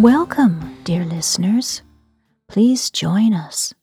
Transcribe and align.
Welcome, 0.00 0.78
dear 0.82 1.04
listeners. 1.04 1.82
Please 2.48 2.88
join 2.88 3.34
us 3.34 3.74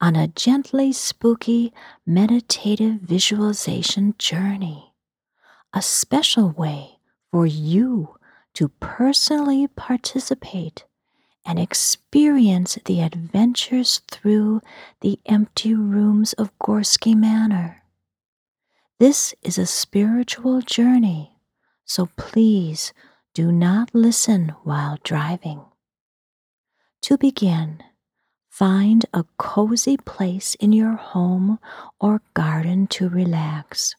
on 0.00 0.14
a 0.14 0.28
gently 0.28 0.92
spooky 0.92 1.72
meditative 2.06 3.00
visualization 3.00 4.14
journey, 4.16 4.94
a 5.74 5.82
special 5.82 6.50
way 6.50 7.00
for 7.32 7.46
you 7.46 8.14
to 8.54 8.68
personally 8.78 9.66
participate 9.66 10.84
and 11.44 11.58
experience 11.58 12.78
the 12.84 13.00
adventures 13.00 14.02
through 14.08 14.60
the 15.00 15.18
empty 15.26 15.74
rooms 15.74 16.32
of 16.34 16.56
Gorsky 16.60 17.16
Manor. 17.16 17.82
This 19.00 19.34
is 19.42 19.58
a 19.58 19.66
spiritual 19.66 20.60
journey, 20.60 21.40
so 21.84 22.08
please 22.16 22.92
do 23.36 23.52
not 23.52 23.94
listen 23.94 24.48
while 24.64 24.96
driving. 25.04 25.60
To 27.02 27.18
begin, 27.18 27.82
find 28.48 29.04
a 29.12 29.26
cozy 29.36 29.98
place 29.98 30.54
in 30.54 30.72
your 30.72 30.96
home 30.96 31.58
or 32.00 32.22
garden 32.32 32.86
to 32.86 33.10
relax. 33.10 33.94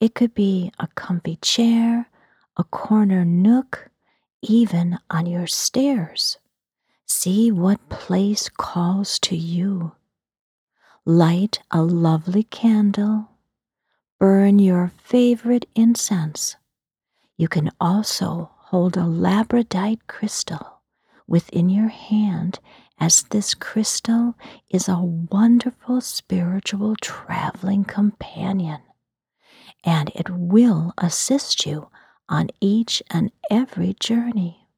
It 0.00 0.16
could 0.16 0.34
be 0.34 0.72
a 0.76 0.88
comfy 0.96 1.36
chair, 1.36 2.10
a 2.56 2.64
corner 2.64 3.24
nook, 3.24 3.90
even 4.42 4.98
on 5.08 5.26
your 5.26 5.46
stairs. 5.46 6.36
See 7.06 7.52
what 7.52 7.88
place 7.88 8.48
calls 8.48 9.20
to 9.20 9.36
you. 9.36 9.92
Light 11.04 11.60
a 11.70 11.80
lovely 11.80 12.42
candle. 12.42 13.28
Burn 14.18 14.58
your 14.58 14.90
favorite 14.98 15.66
incense. 15.76 16.56
You 17.36 17.48
can 17.48 17.70
also 17.80 18.50
hold 18.56 18.96
a 18.96 19.00
labradorite 19.00 20.06
crystal 20.06 20.80
within 21.26 21.68
your 21.68 21.88
hand, 21.88 22.60
as 22.98 23.24
this 23.24 23.54
crystal 23.54 24.34
is 24.70 24.88
a 24.88 24.98
wonderful 24.98 26.00
spiritual 26.00 26.96
traveling 26.96 27.84
companion, 27.84 28.80
and 29.84 30.10
it 30.14 30.30
will 30.30 30.94
assist 30.96 31.66
you 31.66 31.90
on 32.28 32.48
each 32.60 33.02
and 33.10 33.30
every 33.50 33.94
journey. 34.00 34.68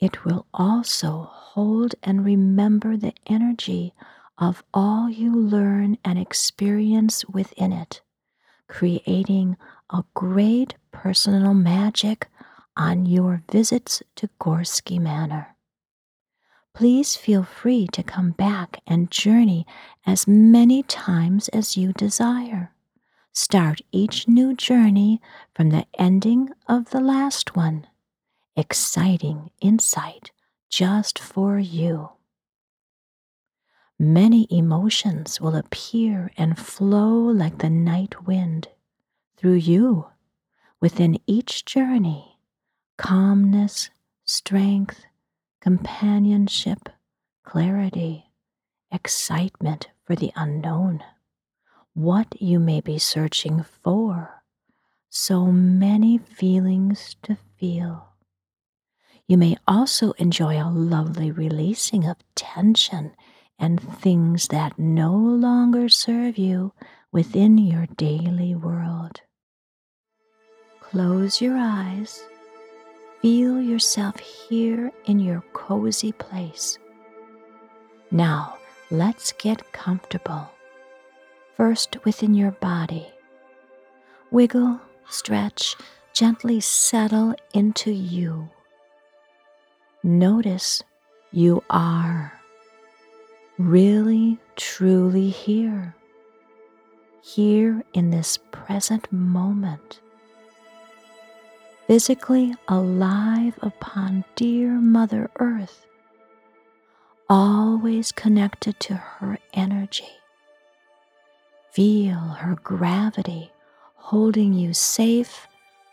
It 0.00 0.24
will 0.24 0.46
also 0.54 1.28
hold 1.30 1.94
and 2.02 2.24
remember 2.24 2.96
the 2.96 3.14
energy 3.26 3.94
of 4.38 4.62
all 4.72 5.08
you 5.08 5.34
learn 5.34 5.98
and 6.04 6.18
experience 6.18 7.26
within 7.26 7.72
it, 7.72 8.02
creating 8.68 9.56
a 9.90 10.04
great 10.14 10.74
personal 10.92 11.54
magic 11.54 12.28
on 12.76 13.06
your 13.06 13.42
visits 13.50 14.02
to 14.16 14.28
Gorsky 14.40 15.00
Manor. 15.00 15.56
Please 16.74 17.16
feel 17.16 17.42
free 17.42 17.86
to 17.92 18.02
come 18.02 18.32
back 18.32 18.80
and 18.86 19.10
journey 19.10 19.66
as 20.06 20.28
many 20.28 20.82
times 20.82 21.48
as 21.48 21.76
you 21.76 21.92
desire. 21.94 22.72
Start 23.32 23.80
each 23.92 24.28
new 24.28 24.54
journey 24.54 25.20
from 25.54 25.70
the 25.70 25.86
ending 25.98 26.50
of 26.66 26.90
the 26.90 27.00
last 27.00 27.56
one. 27.56 27.86
Exciting 28.56 29.50
insight 29.60 30.32
just 30.68 31.18
for 31.18 31.58
you. 31.58 32.15
Many 33.98 34.46
emotions 34.50 35.40
will 35.40 35.56
appear 35.56 36.30
and 36.36 36.58
flow 36.58 37.14
like 37.14 37.58
the 37.58 37.70
night 37.70 38.26
wind 38.26 38.68
through 39.36 39.54
you 39.54 40.08
within 40.80 41.18
each 41.26 41.64
journey 41.64 42.38
calmness, 42.98 43.90
strength, 44.24 45.04
companionship, 45.60 46.88
clarity, 47.44 48.30
excitement 48.90 49.88
for 50.04 50.16
the 50.16 50.32
unknown 50.36 51.02
what 51.96 52.40
you 52.42 52.60
may 52.60 52.78
be 52.82 52.98
searching 52.98 53.62
for. 53.62 54.42
So 55.08 55.46
many 55.46 56.18
feelings 56.18 57.16
to 57.22 57.38
feel. 57.58 58.08
You 59.26 59.38
may 59.38 59.56
also 59.66 60.12
enjoy 60.12 60.62
a 60.62 60.68
lovely 60.68 61.30
releasing 61.30 62.06
of 62.06 62.18
tension 62.34 63.12
and 63.58 63.80
things 64.00 64.48
that 64.48 64.78
no 64.78 65.12
longer 65.14 65.88
serve 65.88 66.38
you 66.38 66.72
within 67.12 67.58
your 67.58 67.86
daily 67.96 68.54
world. 68.54 69.20
Close 70.80 71.40
your 71.40 71.56
eyes. 71.56 72.22
Feel 73.22 73.60
yourself 73.60 74.18
here 74.18 74.92
in 75.06 75.18
your 75.18 75.42
cozy 75.52 76.12
place. 76.12 76.78
Now, 78.10 78.56
let's 78.90 79.32
get 79.32 79.72
comfortable 79.72 80.50
first 81.56 81.96
within 82.04 82.34
your 82.34 82.52
body. 82.52 83.08
Wiggle, 84.30 84.80
stretch, 85.08 85.74
gently 86.12 86.60
settle 86.60 87.34
into 87.54 87.90
you. 87.90 88.48
Notice 90.02 90.82
you 91.32 91.64
are 91.70 92.35
really, 93.58 94.38
truly 94.56 95.30
here, 95.30 95.94
here 97.22 97.82
in 97.94 98.10
this 98.10 98.38
present 98.52 99.10
moment, 99.12 100.00
physically 101.86 102.54
alive 102.68 103.58
upon 103.62 104.24
dear 104.34 104.72
Mother 104.72 105.30
Earth, 105.38 105.86
always 107.28 108.12
connected 108.12 108.78
to 108.80 108.94
her 108.94 109.38
energy. 109.54 110.08
Feel 111.72 112.18
her 112.18 112.56
gravity 112.62 113.50
holding 113.96 114.52
you 114.54 114.72
safe, 114.72 115.48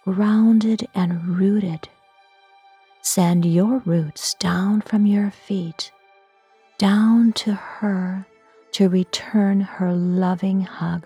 grounded, 0.06 0.88
and 0.94 1.38
rooted. 1.38 1.90
Send 3.02 3.44
your 3.44 3.80
roots 3.80 4.36
down 4.36 4.82
from 4.82 5.08
your 5.08 5.32
feet, 5.32 5.92
down 6.78 7.34
to 7.34 7.54
her 7.54 8.26
to 8.74 8.90
return 8.90 9.62
her 9.62 9.94
loving 9.94 10.62
hug. 10.62 11.06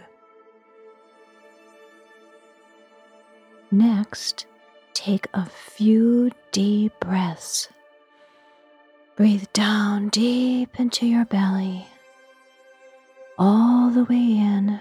Next, 3.69 4.45
take 4.93 5.27
a 5.33 5.45
few 5.45 6.31
deep 6.51 6.93
breaths. 6.99 7.69
Breathe 9.15 9.45
down 9.53 10.09
deep 10.09 10.79
into 10.79 11.05
your 11.05 11.25
belly 11.25 11.87
all 13.37 13.89
the 13.89 14.03
way 14.05 14.15
in. 14.15 14.79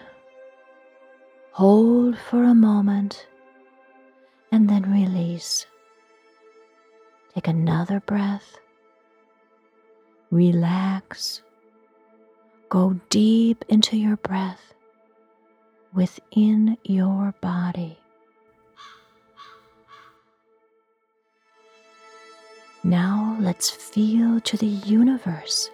Hold 1.52 2.18
for 2.18 2.42
a 2.42 2.54
moment 2.54 3.26
and 4.52 4.68
then 4.68 4.90
release. 4.90 5.66
Take 7.34 7.48
another 7.48 8.00
breath. 8.00 8.58
Relax. 10.30 11.42
Go 12.68 12.98
deep 13.10 13.64
into 13.68 13.96
your 13.96 14.16
breath 14.16 14.74
within 15.94 16.76
your 16.84 17.34
body. 17.40 17.98
Now 22.82 23.36
let's 23.40 23.70
feel 23.70 24.40
to 24.40 24.56
the 24.56 24.66
universe 24.66 25.70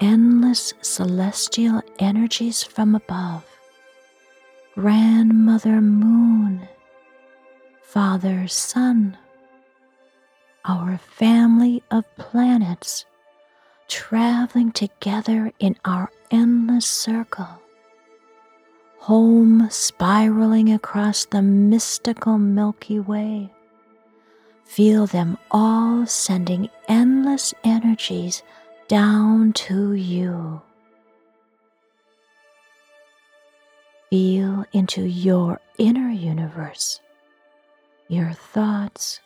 endless 0.00 0.74
celestial 0.82 1.82
energies 1.98 2.62
from 2.62 2.94
above. 2.94 3.44
Grandmother 4.74 5.80
Moon, 5.80 6.68
Father 7.82 8.46
Sun, 8.46 9.16
our 10.64 10.98
family 10.98 11.82
of 11.90 12.04
planets 12.16 13.06
traveling 13.88 14.72
together 14.72 15.52
in 15.58 15.76
our 15.84 16.10
endless 16.30 16.86
circle. 16.86 17.62
Home 19.00 19.68
spiraling 19.70 20.72
across 20.72 21.26
the 21.26 21.42
mystical 21.42 22.38
Milky 22.38 22.98
Way. 22.98 23.52
Feel 24.64 25.06
them 25.06 25.38
all 25.50 26.06
sending 26.06 26.68
endless 26.88 27.54
energies 27.62 28.42
down 28.88 29.52
to 29.52 29.92
you. 29.92 30.60
Feel 34.10 34.64
into 34.72 35.02
your 35.02 35.60
inner 35.78 36.10
universe, 36.10 37.00
your 38.08 38.32
thoughts, 38.32 39.20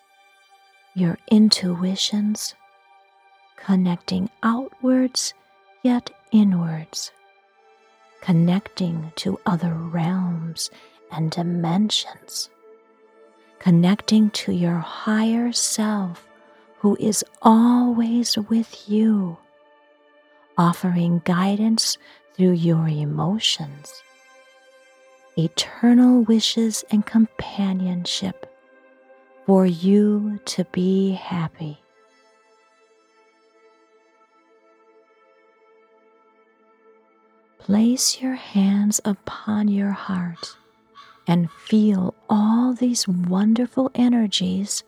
your 0.95 1.19
intuitions, 1.31 2.55
connecting 3.65 4.31
outwards 4.43 5.35
yet 5.83 6.11
inwards, 6.33 7.13
connecting 8.21 9.13
to 9.17 9.39
other 9.47 9.75
realms 9.75 10.71
and 11.13 11.31
dimensions, 11.31 12.51
connecting 13.59 14.31
to 14.31 14.53
your 14.53 14.79
higher 14.79 15.53
self 15.53 16.27
who 16.79 16.97
is 16.99 17.25
always 17.43 18.37
with 18.39 18.89
you, 18.89 19.37
offering 20.57 21.21
guidance 21.25 21.99
through 22.35 22.53
your 22.53 22.89
emotions, 22.89 24.03
eternal 25.37 26.23
wishes, 26.23 26.85
and 26.91 27.05
companionship 27.05 28.47
for 29.47 29.67
you 29.67 30.41
to 30.45 30.65
be 30.67 31.13
happy. 31.13 31.83
Place 37.71 38.21
your 38.21 38.35
hands 38.35 39.01
upon 39.05 39.69
your 39.69 39.93
heart 39.93 40.57
and 41.29 41.49
feel 41.53 42.17
all 42.29 42.73
these 42.75 43.07
wonderful 43.07 43.93
energies 43.95 44.83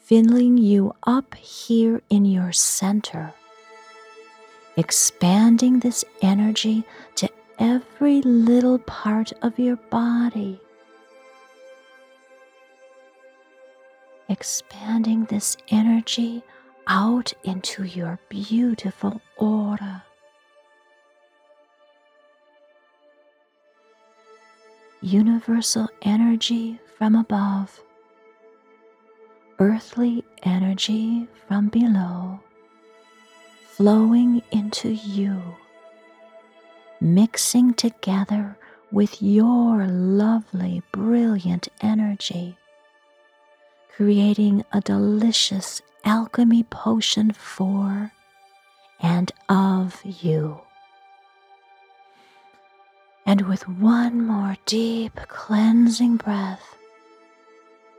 filling 0.00 0.58
you 0.58 0.94
up 1.04 1.34
here 1.34 2.02
in 2.10 2.26
your 2.26 2.52
center, 2.52 3.32
expanding 4.76 5.80
this 5.80 6.04
energy 6.20 6.84
to 7.14 7.26
every 7.58 8.20
little 8.20 8.80
part 8.80 9.32
of 9.40 9.58
your 9.58 9.76
body. 9.88 10.60
Expanding 14.28 15.24
this 15.24 15.56
energy 15.70 16.42
out 16.86 17.32
into 17.44 17.84
your 17.84 18.18
beautiful 18.28 19.22
aura. 19.38 20.04
Universal 25.02 25.88
energy 26.02 26.78
from 26.98 27.14
above 27.14 27.82
earthly 29.58 30.24
energy 30.42 31.26
from 31.46 31.68
below 31.68 32.40
flowing 33.80 34.42
into 34.50 34.90
you, 34.90 35.40
mixing 37.00 37.72
together 37.72 38.58
with 38.92 39.22
your 39.22 39.86
lovely, 39.86 40.82
brilliant 40.92 41.66
energy, 41.80 42.58
creating 43.96 44.62
a 44.70 44.82
delicious 44.82 45.80
alchemy 46.04 46.62
potion 46.64 47.32
for 47.32 48.12
and 49.00 49.32
of 49.48 50.02
you. 50.04 50.60
And 53.26 53.42
with 53.42 53.68
one 53.68 54.26
more 54.26 54.56
deep 54.66 55.14
cleansing 55.28 56.16
breath, 56.16 56.76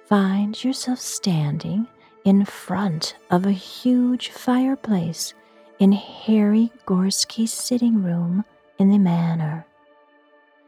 find 0.07 0.61
yourself 0.63 0.99
standing 0.99 1.87
in 2.25 2.45
front 2.45 3.15
of 3.29 3.45
a 3.45 3.51
huge 3.51 4.29
fireplace 4.29 5.33
in 5.79 5.91
Harry 5.91 6.71
Gorski's 6.85 7.53
sitting 7.53 8.03
room 8.03 8.45
in 8.77 8.89
the 8.89 8.99
manor. 8.99 9.65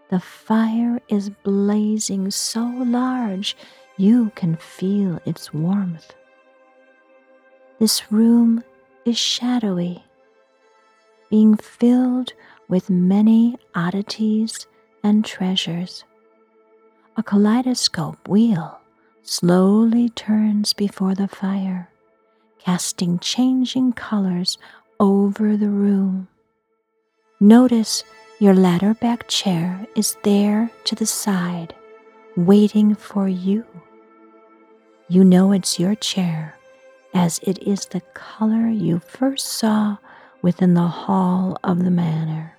The 0.10 0.20
fire 0.20 1.00
is 1.10 1.30
blazing 1.30 2.32
so 2.32 2.64
large 2.64 3.58
you 3.98 4.32
can 4.36 4.56
feel 4.56 5.20
its 5.26 5.54
warmth. 5.54 6.14
This 7.80 8.12
room 8.12 8.64
is 9.06 9.18
shadowy, 9.18 10.04
being 11.30 11.58
filled 11.58 12.34
with 12.68 12.90
many 12.90 13.58
oddities 13.76 14.68
and 15.04 15.26
treasures. 15.26 16.04
A 17.18 17.24
kaleidoscope 17.24 18.28
wheel 18.28 18.80
slowly 19.22 20.10
turns 20.10 20.74
before 20.74 21.16
the 21.16 21.28
fire, 21.28 21.90
casting 22.60 23.20
changing 23.20 23.94
colors 23.94 24.58
over 25.00 25.56
the 25.58 25.70
room. 25.70 26.28
Notice 27.40 28.04
your 28.40 28.54
ladder 28.56 28.94
back 28.94 29.28
chair 29.28 29.86
is 29.96 30.18
there 30.24 30.72
to 30.86 30.96
the 30.96 31.06
side, 31.06 31.76
waiting 32.36 32.96
for 32.96 33.28
you. 33.28 33.66
You 35.08 35.24
know 35.24 35.52
it's 35.52 35.80
your 35.80 35.96
chair, 35.96 36.56
as 37.14 37.40
it 37.44 37.60
is 37.60 37.86
the 37.86 38.02
color 38.14 38.68
you 38.68 39.00
first 39.00 39.46
saw 39.48 39.98
within 40.44 40.76
the 40.76 40.82
hall 40.82 41.58
of 41.64 41.84
the 41.84 41.90
manor. 41.90 42.56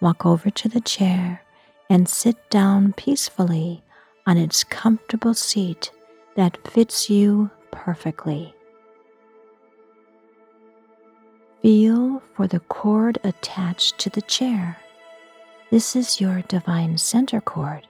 Walk 0.00 0.26
over 0.26 0.50
to 0.50 0.68
the 0.68 0.80
chair 0.80 1.42
and 1.88 2.08
sit 2.08 2.48
down 2.48 2.94
peacefully 2.94 3.84
on 4.26 4.38
its 4.38 4.64
comfortable 4.64 5.34
seat 5.34 5.92
that 6.36 6.66
fits 6.66 7.10
you 7.10 7.50
perfectly. 7.70 8.54
Feel 11.60 12.22
for 12.34 12.46
the 12.46 12.60
cord 12.60 13.18
attached 13.22 13.98
to 13.98 14.08
the 14.08 14.22
chair. 14.22 14.78
This 15.70 15.94
is 15.94 16.20
your 16.20 16.40
divine 16.48 16.96
center 16.96 17.42
cord. 17.42 17.86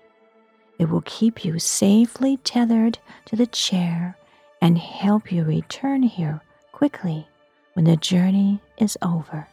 It 0.79 0.91
will 0.91 1.03
keep 1.03 1.45
you 1.45 1.61
safely 1.61 2.39
tethered 2.39 2.99
to 3.27 3.37
the 3.37 3.47
chair 3.47 4.17
and 4.61 4.77
help 4.77 5.31
you 5.31 5.45
return 5.45 6.03
here 6.03 6.41
quickly 6.73 7.30
when 7.75 7.85
the 7.85 7.97
journey 7.97 8.61
is 8.79 8.97
over. 9.03 9.49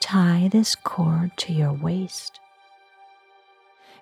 Tie 0.00 0.48
this 0.50 0.74
cord 0.74 1.32
to 1.38 1.52
your 1.52 1.72
waist. 1.72 2.40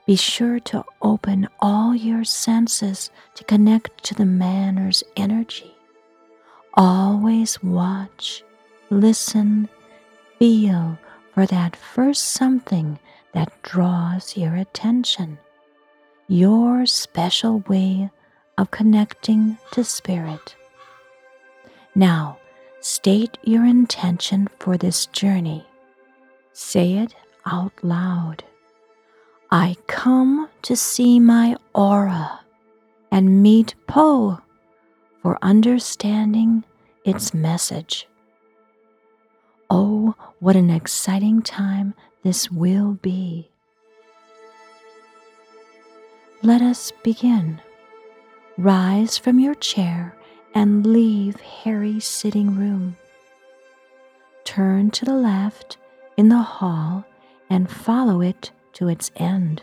Be 0.06 0.14
sure 0.14 0.60
to 0.60 0.84
open 1.02 1.48
all 1.58 1.94
your 1.94 2.22
senses 2.22 3.10
to 3.34 3.42
connect 3.44 4.04
to 4.04 4.14
the 4.14 4.24
manor's 4.24 5.02
energy. 5.16 5.74
Always 6.74 7.60
watch, 7.62 8.44
listen, 8.90 9.68
feel 10.38 10.98
for 11.34 11.46
that 11.46 11.74
first 11.74 12.22
something 12.28 12.98
that 13.32 13.50
draws 13.62 14.36
your 14.36 14.54
attention. 14.54 15.38
Your 16.28 16.86
special 16.86 17.60
way 17.68 18.10
of 18.58 18.70
connecting 18.70 19.58
to 19.72 19.82
spirit. 19.82 20.54
Now, 21.94 22.38
state 22.86 23.36
your 23.42 23.64
intention 23.64 24.46
for 24.60 24.76
this 24.76 25.06
journey. 25.06 25.66
Say 26.52 26.92
it 26.92 27.16
out 27.44 27.72
loud. 27.82 28.44
I 29.50 29.76
come 29.88 30.48
to 30.62 30.76
see 30.76 31.18
my 31.18 31.56
aura 31.74 32.42
and 33.10 33.42
meet 33.42 33.74
Poe 33.88 34.38
for 35.20 35.36
understanding 35.42 36.62
its 37.04 37.34
message. 37.34 38.06
Oh, 39.68 40.14
what 40.38 40.54
an 40.54 40.70
exciting 40.70 41.42
time 41.42 41.92
this 42.22 42.52
will 42.52 42.92
be! 43.02 43.50
Let 46.40 46.62
us 46.62 46.92
begin. 47.02 47.60
Rise 48.56 49.18
from 49.18 49.40
your 49.40 49.56
chair 49.56 50.14
and 50.56 50.86
leave 50.86 51.38
Harry's 51.42 52.06
sitting 52.06 52.56
room. 52.56 52.96
Turn 54.44 54.90
to 54.92 55.04
the 55.04 55.12
left 55.12 55.76
in 56.16 56.30
the 56.30 56.38
hall 56.38 57.04
and 57.50 57.70
follow 57.70 58.22
it 58.22 58.52
to 58.72 58.88
its 58.88 59.10
end. 59.16 59.62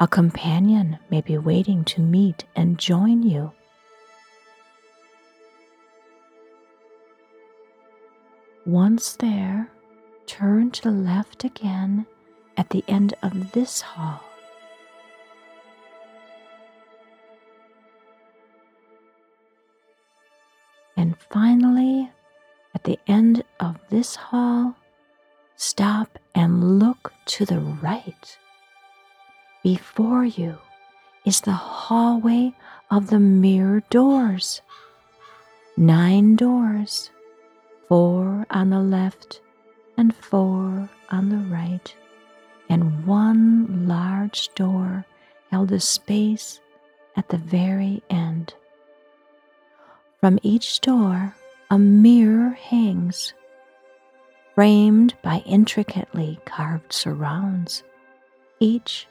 A 0.00 0.06
companion 0.06 0.98
may 1.10 1.22
be 1.22 1.38
waiting 1.38 1.82
to 1.84 2.02
meet 2.02 2.44
and 2.54 2.78
join 2.78 3.22
you. 3.22 3.50
Once 8.66 9.16
there, 9.16 9.70
turn 10.26 10.70
to 10.72 10.82
the 10.82 10.90
left 10.90 11.42
again 11.42 12.04
at 12.58 12.68
the 12.68 12.84
end 12.86 13.14
of 13.22 13.52
this 13.52 13.80
hall. 13.80 14.27
Finally, 21.30 22.10
at 22.74 22.84
the 22.84 22.98
end 23.06 23.42
of 23.60 23.76
this 23.90 24.14
hall, 24.16 24.76
stop 25.56 26.18
and 26.34 26.78
look 26.78 27.12
to 27.26 27.44
the 27.44 27.60
right. 27.60 28.38
Before 29.62 30.24
you 30.24 30.58
is 31.24 31.40
the 31.40 31.52
hallway 31.52 32.52
of 32.90 33.10
the 33.10 33.18
mirror 33.18 33.82
doors. 33.90 34.62
Nine 35.76 36.36
doors, 36.36 37.10
four 37.88 38.46
on 38.50 38.70
the 38.70 38.80
left 38.80 39.40
and 39.96 40.14
four 40.14 40.88
on 41.10 41.28
the 41.28 41.54
right, 41.54 41.94
and 42.68 43.06
one 43.06 43.86
large 43.86 44.48
door 44.54 45.04
held 45.50 45.72
a 45.72 45.80
space 45.80 46.60
at 47.16 47.28
the 47.28 47.36
very 47.36 48.02
end. 48.08 48.54
From 50.20 50.38
each 50.42 50.80
door, 50.80 51.34
a 51.70 51.78
mirror 51.78 52.50
hangs 52.50 53.34
framed 54.54 55.14
by 55.22 55.38
intricately 55.46 56.40
carved 56.44 56.92
surrounds, 56.92 57.84
each 58.58 59.06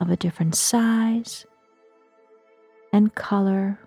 of 0.00 0.10
a 0.10 0.16
different 0.16 0.54
size 0.54 1.46
and 2.92 3.14
color 3.14 3.78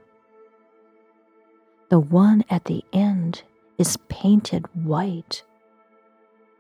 The 1.90 2.00
one 2.00 2.44
at 2.50 2.66
the 2.66 2.84
end 2.92 3.44
is 3.78 3.98
painted 4.10 4.66
white. 4.74 5.44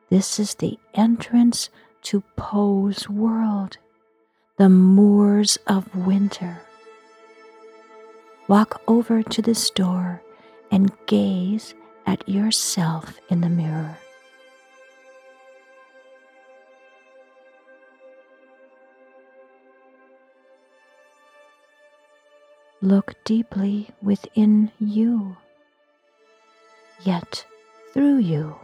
This 0.09 0.39
is 0.39 0.55
the 0.55 0.77
entrance 0.93 1.69
to 2.03 2.21
Poe's 2.37 3.09
world, 3.09 3.77
the 4.57 4.69
moors 4.69 5.57
of 5.67 5.93
winter. 5.95 6.61
Walk 8.47 8.81
over 8.87 9.21
to 9.23 9.41
this 9.41 9.69
door 9.69 10.21
and 10.71 10.89
gaze 11.05 11.75
at 12.05 12.27
yourself 12.29 13.19
in 13.29 13.41
the 13.41 13.49
mirror. 13.49 13.97
Look 22.81 23.15
deeply 23.25 23.89
within 24.01 24.71
you, 24.79 25.35
yet 27.03 27.45
through 27.93 28.19
you. 28.19 28.55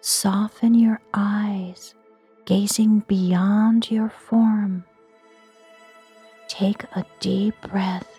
Soften 0.00 0.74
your 0.74 1.00
eyes, 1.12 1.94
gazing 2.44 3.00
beyond 3.08 3.90
your 3.90 4.10
form. 4.10 4.84
Take 6.46 6.84
a 6.94 7.04
deep 7.18 7.54
breath 7.62 8.17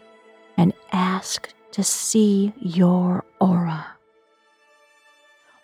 ask 0.91 1.49
to 1.71 1.83
see 1.83 2.53
your 2.59 3.23
aura. 3.39 3.85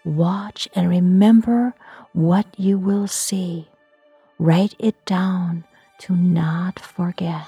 Watch 0.03 0.67
and 0.75 0.89
remember 0.89 1.74
what 2.13 2.46
you 2.58 2.77
will 2.77 3.08
see. 3.08 3.67
Write 4.38 4.75
it 4.77 5.03
down 5.05 5.63
to 6.00 6.15
not 6.15 6.79
forget. 6.79 7.48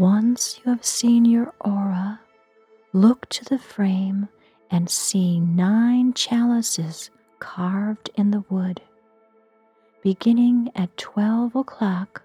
Once 0.00 0.58
you 0.64 0.72
have 0.72 0.82
seen 0.82 1.26
your 1.26 1.52
aura, 1.60 2.18
look 2.94 3.28
to 3.28 3.44
the 3.44 3.58
frame 3.58 4.26
and 4.70 4.88
see 4.88 5.38
nine 5.38 6.14
chalices 6.14 7.10
carved 7.38 8.08
in 8.14 8.30
the 8.30 8.42
wood. 8.48 8.80
Beginning 10.02 10.72
at 10.74 10.96
12 10.96 11.54
o'clock, 11.54 12.22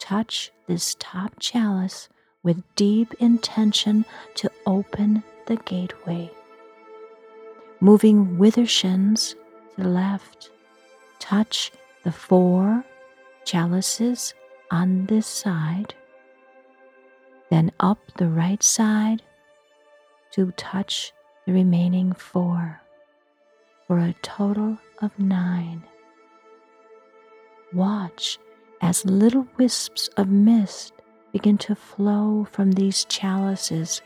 touch 0.00 0.50
this 0.66 0.96
top 0.98 1.32
chalice 1.38 2.08
with 2.42 2.60
deep 2.74 3.14
intention 3.20 4.04
to 4.34 4.50
open 4.66 5.22
the 5.46 5.54
gateway. 5.54 6.28
Moving 7.78 8.38
withershins 8.38 9.36
to 9.76 9.82
the 9.84 9.88
left, 9.88 10.50
touch 11.20 11.70
the 12.02 12.10
four 12.10 12.84
chalices 13.44 14.34
on 14.72 15.06
this 15.06 15.28
side 15.28 15.94
then 17.50 17.70
up 17.80 17.98
the 18.16 18.28
right 18.28 18.62
side 18.62 19.22
to 20.32 20.50
touch 20.52 21.12
the 21.46 21.52
remaining 21.52 22.12
four 22.12 22.80
for 23.86 23.98
a 23.98 24.14
total 24.22 24.78
of 25.02 25.18
nine. 25.18 25.84
Watch 27.72 28.38
as 28.80 29.04
little 29.04 29.46
wisps 29.56 30.08
of 30.16 30.28
mist 30.28 30.92
begin 31.32 31.58
to 31.58 31.74
flow 31.74 32.46
from 32.50 32.72
these 32.72 33.04
chalices 33.06 34.00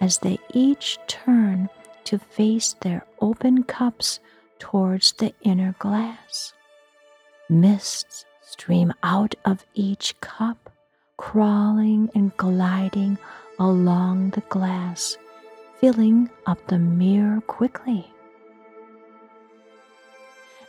as 0.00 0.18
they 0.18 0.38
each 0.52 0.98
turn 1.06 1.68
to 2.04 2.18
face 2.18 2.74
their 2.80 3.04
open 3.20 3.62
cups 3.64 4.20
towards 4.58 5.12
the 5.12 5.34
inner 5.42 5.74
glass. 5.78 6.52
Mists 7.48 8.24
stream 8.42 8.92
out 9.02 9.34
of 9.44 9.64
each 9.74 10.18
cup 10.20 10.65
crawling 11.16 12.10
and 12.14 12.36
gliding 12.36 13.18
along 13.58 14.30
the 14.30 14.42
glass, 14.42 15.16
filling 15.80 16.30
up 16.46 16.58
the 16.66 16.78
mirror 16.78 17.40
quickly. 17.42 18.12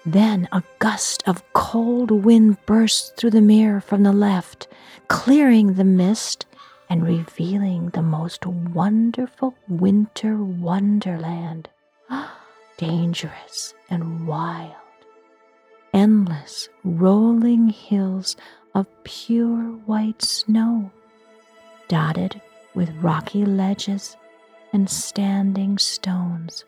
Then 0.06 0.48
a 0.54 0.64
gust 0.80 1.24
of 1.28 1.44
cold 1.52 2.12
wind 2.12 2.58
bursts 2.66 3.10
through 3.18 3.32
the 3.32 3.42
mirror 3.42 3.82
from 3.82 4.04
the 4.04 4.14
left, 4.14 4.68
clearing 5.10 5.74
the 5.74 5.84
mist 5.84 6.46
and 6.90 7.06
revealing 7.06 7.90
the 7.90 8.02
most 8.02 8.46
wonderful 8.46 9.54
winter 9.68 10.38
wonderland. 10.38 11.68
Dangerous 12.78 13.74
and 13.90 14.26
wild. 14.26 14.76
Endless 15.94 16.70
rolling 16.86 17.70
hills 17.70 18.38
of 18.78 18.86
pure 19.04 19.72
white 19.88 20.22
snow, 20.22 20.92
dotted 21.88 22.40
with 22.76 22.94
rocky 23.02 23.44
ledges 23.44 24.16
and 24.72 24.88
standing 24.88 25.80
stones. 25.80 26.64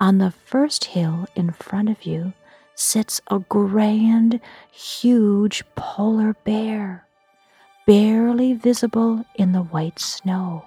On 0.00 0.16
the 0.16 0.30
first 0.30 0.86
hill 0.86 1.26
in 1.36 1.50
front 1.50 1.90
of 1.90 2.04
you 2.04 2.32
sits 2.74 3.20
a 3.30 3.38
grand, 3.38 4.40
huge 4.70 5.62
polar 5.74 6.34
bear, 6.44 7.06
barely 7.86 8.54
visible 8.54 9.26
in 9.34 9.52
the 9.52 9.64
white 9.64 9.98
snow, 9.98 10.64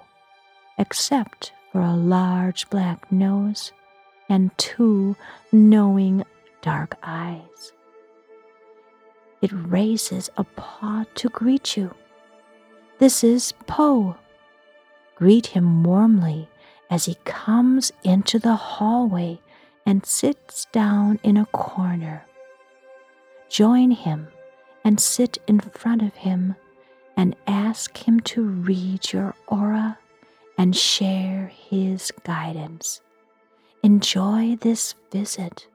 except 0.78 1.50
for 1.72 1.80
a 1.80 1.96
large 1.96 2.70
black 2.70 3.10
nose 3.10 3.72
and 4.28 4.56
two 4.56 5.16
knowing 5.50 6.22
dark 6.62 6.96
eyes 7.02 7.72
it 9.46 9.52
raises 9.52 10.28
a 10.36 10.42
paw 10.42 11.04
to 11.14 11.28
greet 11.28 11.76
you. 11.76 11.94
This 12.98 13.22
is 13.22 13.52
Poe. 13.68 14.16
Greet 15.14 15.46
him 15.46 15.84
warmly 15.84 16.48
as 16.90 17.04
he 17.04 17.14
comes 17.24 17.92
into 18.02 18.40
the 18.40 18.56
hallway 18.56 19.38
and 19.86 20.04
sits 20.04 20.64
down 20.72 21.20
in 21.22 21.36
a 21.36 21.46
corner. 21.46 22.26
Join 23.48 23.92
him 23.92 24.26
and 24.82 24.98
sit 24.98 25.38
in 25.46 25.60
front 25.60 26.02
of 26.02 26.14
him 26.16 26.56
and 27.16 27.36
ask 27.46 27.96
him 27.98 28.18
to 28.32 28.42
read 28.42 29.12
your 29.12 29.32
aura 29.46 29.96
and 30.58 30.74
share 30.74 31.52
his 31.54 32.10
guidance. 32.24 33.00
Enjoy 33.84 34.56
this 34.56 34.96
visit. 35.12 35.68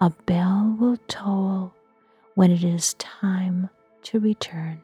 A 0.00 0.08
bell 0.08 0.74
will 0.80 0.96
toll 1.06 1.74
when 2.38 2.52
it 2.52 2.62
is 2.62 2.94
time 3.00 3.68
to 4.00 4.20
return. 4.20 4.80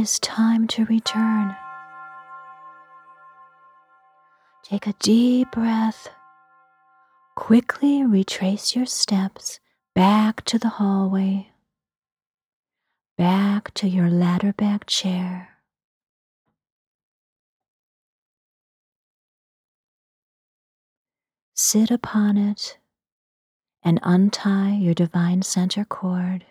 Is 0.00 0.18
time 0.20 0.66
to 0.66 0.86
return. 0.86 1.54
Take 4.64 4.86
a 4.86 4.94
deep 4.94 5.52
breath. 5.52 6.08
Quickly 7.36 8.02
retrace 8.04 8.74
your 8.74 8.86
steps 8.86 9.60
back 9.94 10.42
to 10.46 10.58
the 10.58 10.68
hallway, 10.68 11.48
back 13.18 13.74
to 13.74 13.88
your 13.88 14.08
ladder 14.08 14.54
back 14.54 14.86
chair. 14.86 15.50
Sit 21.54 21.90
upon 21.90 22.38
it 22.38 22.78
and 23.82 24.00
untie 24.02 24.76
your 24.76 24.94
divine 24.94 25.42
center 25.42 25.84
cord. 25.84 26.46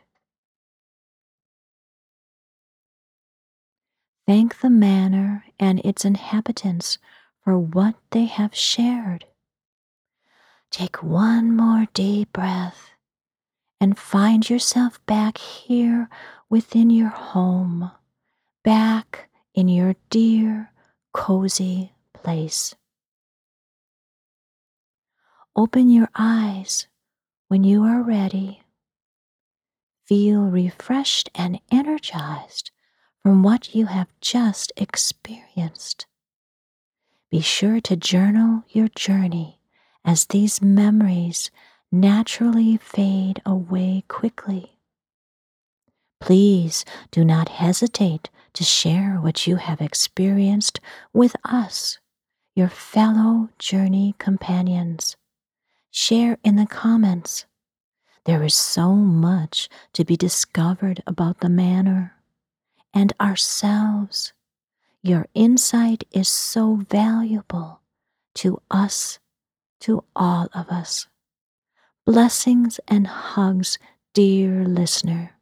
Thank 4.30 4.60
the 4.60 4.70
manor 4.70 5.44
and 5.60 5.80
its 5.80 6.06
inhabitants 6.06 7.00
for 7.44 7.58
what 7.58 7.96
they 8.12 8.26
have 8.26 8.54
shared. 8.54 9.26
Take 10.70 11.02
one 11.02 11.56
more 11.56 11.88
deep 11.96 12.32
breath 12.32 12.92
and 13.82 13.98
find 13.98 14.48
yourself 14.48 15.04
back 15.08 15.40
here 15.40 16.10
within 16.48 16.92
your 16.92 17.10
home, 17.10 17.90
back 18.64 19.32
in 19.56 19.68
your 19.68 19.96
dear, 20.12 20.74
cozy 21.12 21.94
place. 22.14 22.76
Open 25.56 25.90
your 25.90 26.10
eyes 26.14 26.88
when 27.48 27.64
you 27.64 27.82
are 27.84 28.04
ready. 28.04 28.62
Feel 30.06 30.42
refreshed 30.44 31.32
and 31.34 31.60
energized 31.72 32.70
from 33.24 33.44
what 33.44 33.76
you 33.76 33.88
have 33.88 34.08
just 34.22 34.72
experienced. 34.78 36.06
Be 37.30 37.42
sure 37.42 37.80
to 37.82 37.96
journal 37.96 38.64
your 38.70 38.88
journey 38.90 39.60
as 40.04 40.26
these 40.26 40.62
memories 40.62 41.52
naturally 41.92 42.78
fade 42.78 43.42
away 43.46 44.04
quickly. 44.08 44.78
Please 46.20 46.86
do 47.12 47.24
not 47.24 47.50
hesitate 47.50 48.30
to 48.54 48.64
share 48.64 49.16
what 49.16 49.48
you 49.48 49.58
have 49.58 49.82
experienced 49.82 50.80
with 51.14 51.36
us, 51.46 52.00
your 52.56 52.70
fellow 52.70 53.50
journey 53.60 54.16
companions. 54.18 55.16
Share 55.92 56.38
in 56.44 56.56
the 56.56 56.66
comments. 56.68 57.46
There 58.26 58.44
is 58.44 58.56
so 58.56 58.94
much 58.94 59.70
to 59.94 60.04
be 60.04 60.18
discovered 60.18 61.02
about 61.08 61.40
the 61.40 61.50
manor 61.50 62.19
and 62.94 63.14
ourselves 63.20 64.34
your 65.02 65.28
insight 65.34 66.04
is 66.12 66.28
so 66.28 66.76
valuable 66.90 67.80
to 68.36 68.62
us, 68.70 69.20
to 69.80 70.04
all 70.16 70.50
of 70.54 70.68
us. 70.70 71.08
Blessings 72.06 72.80
and 72.88 73.08
hugs, 73.08 73.78
dear 74.14 74.66
listener. 74.66 75.39